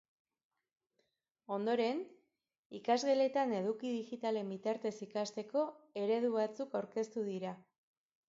[1.57, 1.99] Ondoren,
[2.79, 5.65] ikasgeletan eduki digitalen bitartez ikasteko
[6.05, 7.53] eredu batzuk aurkeztu dira.